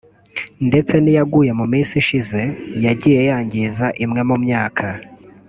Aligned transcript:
ndetse 0.67 0.93
n’iyaguye 0.99 1.51
mu 1.59 1.65
minsi 1.71 1.93
ishize 2.01 2.41
yagiye 2.85 3.19
yangiza 3.29 3.85
imwe 4.03 4.21
mu 4.29 4.35
myaka 4.43 4.85